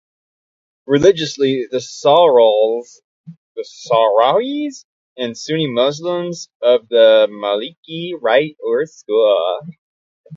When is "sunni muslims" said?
5.35-6.49